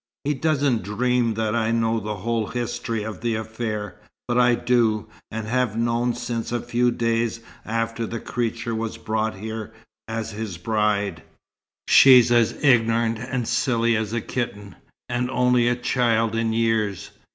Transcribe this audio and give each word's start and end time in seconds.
He 0.23 0.33
doesn't 0.33 0.81
dream 0.81 1.35
that 1.35 1.53
I 1.55 1.69
know 1.69 1.99
the 1.99 2.15
whole 2.15 2.47
history 2.47 3.03
of 3.03 3.21
the 3.21 3.35
affair, 3.35 3.99
but 4.27 4.35
I 4.35 4.55
do, 4.55 5.05
and 5.29 5.45
have 5.45 5.77
known, 5.77 6.15
since 6.15 6.51
a 6.51 6.59
few 6.59 6.89
days 6.89 7.39
after 7.65 8.07
the 8.07 8.19
creature 8.19 8.73
was 8.73 8.97
brought 8.97 9.35
here 9.35 9.71
as 10.07 10.31
his 10.31 10.57
bride. 10.57 11.21
She's 11.87 12.31
as 12.31 12.57
ignorant 12.63 13.19
and 13.19 13.47
silly 13.47 13.95
as 13.95 14.11
a 14.11 14.21
kitten, 14.21 14.75
and 15.07 15.29
only 15.29 15.67
a 15.67 15.75
child 15.75 16.33
in 16.33 16.51
years. 16.51 17.11